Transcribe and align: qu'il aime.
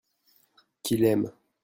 qu'il 0.81 1.03
aime. 1.05 1.31